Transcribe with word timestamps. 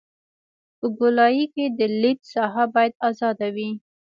په 0.77 0.85
ګولایي 0.97 1.45
کې 1.53 1.65
د 1.77 1.79
لید 2.01 2.19
ساحه 2.33 2.65
باید 2.73 2.93
ازاده 3.07 3.47
وي 3.55 3.69